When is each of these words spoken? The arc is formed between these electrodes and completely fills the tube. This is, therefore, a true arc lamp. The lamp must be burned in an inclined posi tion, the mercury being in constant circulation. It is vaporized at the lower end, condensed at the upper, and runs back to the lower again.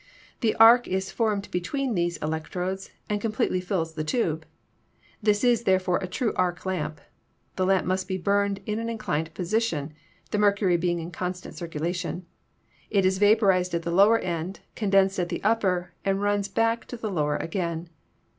The 0.39 0.55
arc 0.55 0.87
is 0.87 1.11
formed 1.11 1.51
between 1.51 1.93
these 1.93 2.17
electrodes 2.23 2.89
and 3.07 3.21
completely 3.21 3.61
fills 3.61 3.93
the 3.93 4.03
tube. 4.03 4.47
This 5.21 5.43
is, 5.43 5.61
therefore, 5.65 5.99
a 5.99 6.07
true 6.07 6.33
arc 6.35 6.65
lamp. 6.65 6.99
The 7.55 7.67
lamp 7.67 7.85
must 7.85 8.07
be 8.07 8.17
burned 8.17 8.61
in 8.65 8.79
an 8.79 8.89
inclined 8.89 9.31
posi 9.35 9.61
tion, 9.61 9.93
the 10.31 10.39
mercury 10.39 10.75
being 10.75 10.97
in 10.99 11.11
constant 11.11 11.53
circulation. 11.53 12.25
It 12.89 13.05
is 13.05 13.19
vaporized 13.19 13.75
at 13.75 13.83
the 13.83 13.91
lower 13.91 14.17
end, 14.17 14.61
condensed 14.75 15.19
at 15.19 15.29
the 15.29 15.43
upper, 15.43 15.93
and 16.03 16.19
runs 16.19 16.47
back 16.47 16.85
to 16.85 16.97
the 16.97 17.11
lower 17.11 17.35
again. 17.37 17.87